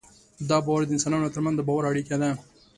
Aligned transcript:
دا 0.49 0.57
باور 0.65 0.81
د 0.85 0.91
انسانانو 0.95 1.33
تر 1.33 1.39
منځ 1.45 1.55
د 1.57 1.61
باور 1.67 1.83
اړیکه 1.91 2.15
ده. 2.21 2.29